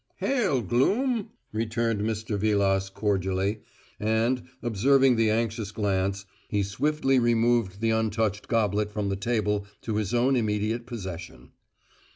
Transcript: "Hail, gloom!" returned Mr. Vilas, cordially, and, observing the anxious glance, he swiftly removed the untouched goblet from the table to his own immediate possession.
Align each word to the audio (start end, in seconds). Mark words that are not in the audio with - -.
"Hail, 0.17 0.63
gloom!" 0.63 1.29
returned 1.53 2.01
Mr. 2.01 2.35
Vilas, 2.35 2.89
cordially, 2.89 3.59
and, 3.99 4.41
observing 4.63 5.15
the 5.15 5.29
anxious 5.29 5.71
glance, 5.71 6.25
he 6.49 6.63
swiftly 6.63 7.19
removed 7.19 7.81
the 7.81 7.91
untouched 7.91 8.47
goblet 8.47 8.91
from 8.91 9.09
the 9.09 9.15
table 9.15 9.67
to 9.83 9.97
his 9.97 10.11
own 10.11 10.35
immediate 10.35 10.87
possession. 10.87 11.51